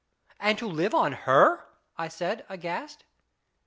[0.39, 1.63] "And to live on her?"
[1.95, 3.03] I said aghast.